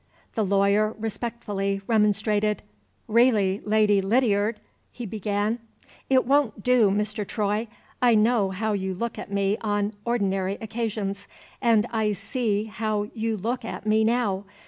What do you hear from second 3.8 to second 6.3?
Lydiard!" he began. "It